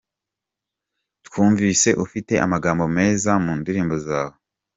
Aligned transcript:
com:Twumvise 1.31 1.89
ufite 2.05 2.33
amagambo 2.45 2.85
meza 2.97 3.31
mundirimbo 3.43 3.95
zawe. 4.05 4.35